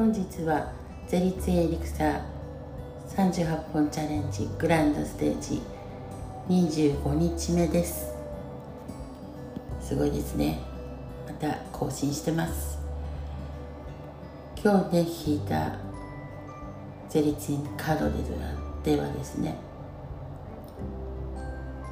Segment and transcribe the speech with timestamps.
[0.00, 0.72] 本日は
[1.08, 2.22] ゼリツエリクサー
[3.14, 5.60] 38本チャレンジグランドステージ
[6.48, 8.10] 25日目です。
[9.78, 10.58] すごいですね。
[11.26, 12.78] また更新してます。
[14.64, 15.76] 今日ね引いた
[17.10, 18.10] ゼリツィンカード
[18.82, 19.54] ではですね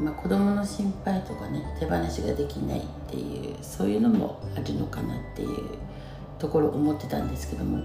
[0.00, 5.76] まあ、子供の心配とかね手放しができないっていうそういうのもあるのかなっていう
[6.38, 7.82] ところ思ってたんですけども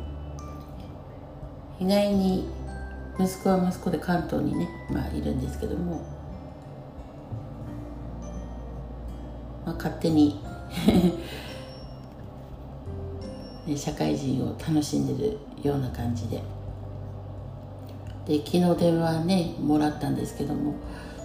[1.79, 2.47] 意外に
[3.19, 6.01] 息子は息子で関東にね、まあ、いるんですけども、
[9.65, 10.39] まあ、勝手に
[13.65, 16.43] ね、社会人を楽しんでるような感じで。
[18.25, 20.75] で昨日電話ねもらったんですけども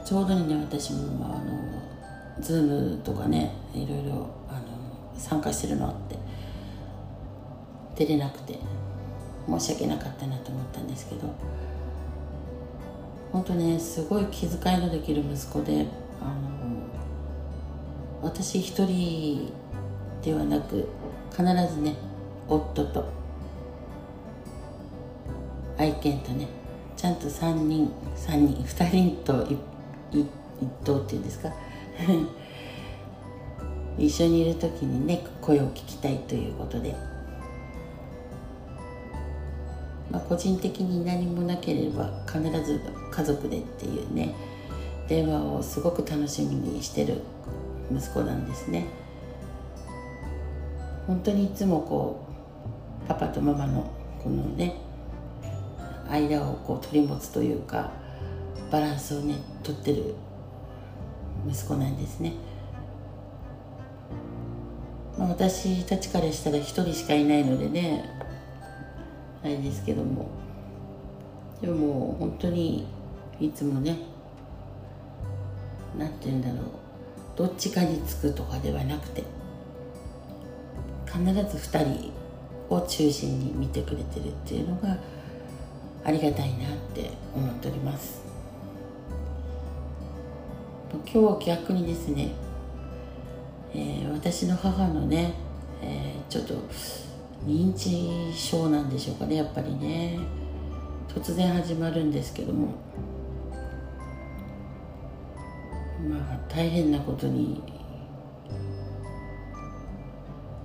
[0.04, 4.60] ちょうどにね私もあのズームとかねいろいろあの
[5.16, 6.27] 参加してるのって。
[7.99, 8.59] 出れなくて
[9.49, 11.35] 申し訳なかったなと思ったんですけど
[13.32, 15.87] 本当ねすごい気遣いのできる息子で
[16.23, 16.32] あの
[18.23, 19.52] 私一人
[20.23, 20.88] ではなく
[21.30, 21.96] 必ずね
[22.49, 23.04] 夫と
[25.76, 26.46] 愛犬とね
[26.96, 29.46] ちゃんと3人3人2人と
[30.13, 30.26] 一
[30.85, 31.52] 頭っていうんですか？
[33.99, 36.95] 一緒にいる時にね声を聞きたいということで、
[40.10, 44.34] まあ、個人的に何もなければ必ず家族でっていうね
[45.09, 47.23] 電話をすごく楽しみにしてる
[47.92, 48.86] 息子なんですね。
[51.06, 52.26] 本当にいつもこ
[53.04, 53.90] うパパとママの
[54.23, 54.76] このね
[56.10, 57.90] 間をこう取り持つというか
[58.70, 60.14] バランスをねとってる
[61.48, 62.34] 息子なんですね、
[65.16, 68.18] まあ、私たちからしたら一人しかいないのでね
[69.49, 70.28] あれですけども。
[71.62, 72.86] でも本当に
[73.41, 73.97] いつもね
[75.98, 76.59] 何て言うんだろう。
[77.34, 79.25] どっちかにつくとかではなくて
[81.06, 82.12] 必ず2人
[82.69, 84.98] を中心に見てくれてるっていうのが
[86.04, 88.20] ありがたいなって思っております。
[90.92, 92.32] 今日は逆にですね、
[93.72, 95.32] えー、私の母のね、
[95.80, 96.54] えー、ちょっと
[97.47, 100.19] 認知症なんでしょうかねやっぱりね。
[101.09, 102.69] 突然始まるんですけども。
[106.09, 107.62] まあ大変なことに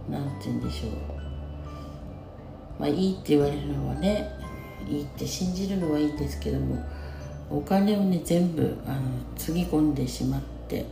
[0.09, 0.91] なんて言うんでしょう。
[2.79, 4.29] まあいいって言われるのはね
[4.87, 6.83] いいって信じるのはいいですけども
[7.49, 8.99] お金をね全部あの
[9.35, 10.85] つぎ込んでしまって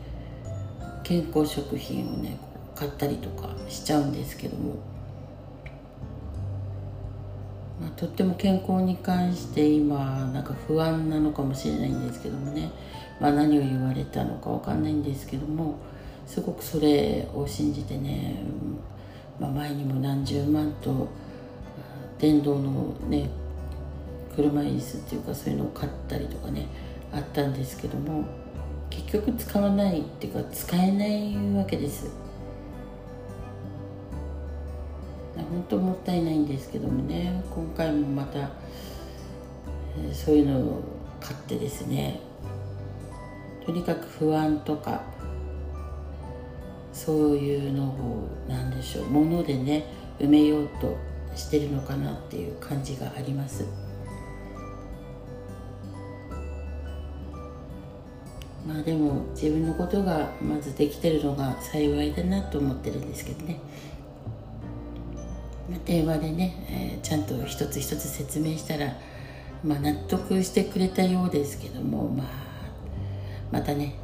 [1.03, 2.37] 健康食品をね
[2.73, 4.75] 買ったりとかしちゃうんですけども、
[7.81, 9.97] まあ、とっても健康に関して今
[10.31, 12.69] なんか不安なのかもしれないんですけどもね、
[13.19, 15.77] まあ、何を言われたのかわかんないんですけども
[16.27, 18.43] すごくそれを信じてね、
[19.39, 21.09] まあ、前にも何十万と
[22.19, 23.29] 電動のね
[24.35, 26.67] 車椅子っていうかそういうのを買ったりとかね
[27.11, 28.25] あったんですけども
[28.91, 32.11] 結局使わないっていうか使えないわけです。
[35.51, 37.43] 本当もったいないんですけどもね。
[37.53, 40.81] 今回もまた、え、そういうのを
[41.19, 42.21] 買ってですね。
[43.65, 45.03] とにかく不安とか
[46.93, 49.85] そういうのを何でしょうものでね
[50.19, 50.97] 埋めようと
[51.35, 53.65] してるのかなっていう感じがあります。
[58.67, 63.59] まあでも自分のことがまずできてるのが幸いだなと思ってるんですけどね、
[65.85, 68.93] 電話でね、えー、ちゃんと一つ一つ説明したら、
[69.63, 72.27] まあ、納得してくれたようですけども、まあ、
[73.51, 73.95] またね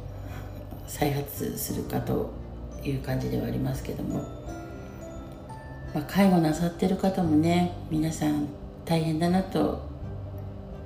[0.86, 2.30] 再発するかと
[2.82, 4.22] いう感じではありますけども、
[5.94, 8.48] まあ、介護なさってる方もね皆さん
[8.84, 9.86] 大変だなと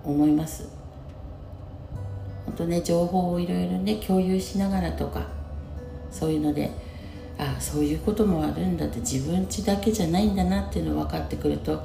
[0.05, 0.69] 思います。
[2.47, 5.29] 本当ね情報をいろいろね共有しながらとか
[6.11, 6.71] そういうので
[7.43, 11.83] あそういうこともあるんだって自分ちだけじゃないんだなっていうの分かってくると、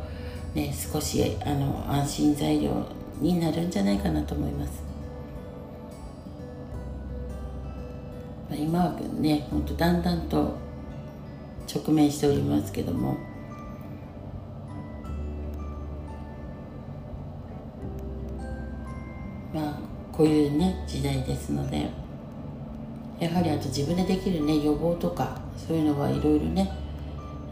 [0.53, 2.85] ね、少しあの安心材料
[3.19, 4.83] になるんじゃないかなと思います。
[8.49, 10.55] まあ今はね本当だんだんと
[11.73, 13.17] 直面しておりますけども
[19.53, 19.79] まあ
[20.13, 21.89] こういうね時代ですので
[23.19, 26.71] やはりあと自分でできるね予防とかそういうのはいろいろね、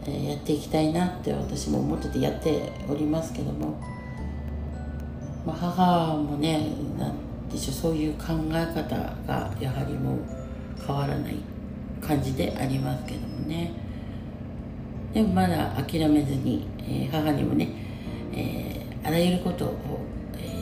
[0.04, 3.78] えー、やっていきたいなって私も思っててやっておりますけども、
[5.44, 6.68] まあ、母もね
[6.98, 8.96] なんでしょうそういう考え方
[9.26, 10.18] がやはりもう
[10.86, 11.36] 変わらない
[12.00, 13.72] 感じでありますけどもね。
[15.12, 17.68] でもまだ諦めずに、えー、母にもね、
[18.34, 20.06] えー、あらゆることを、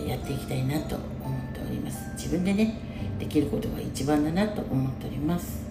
[0.06, 2.10] やっていきたいなと思っております。
[2.12, 2.78] 自分でね
[3.18, 5.64] できることが一番だなと思っております。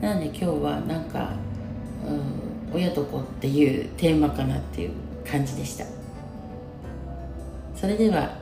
[0.00, 1.32] なので今日はなんか、
[2.06, 4.92] うん、親と子っていうテーマかなっていう
[5.24, 5.84] 感じでした。
[7.74, 8.36] それでは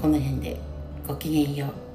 [0.00, 0.60] この辺で
[1.06, 1.87] ごきげんよう。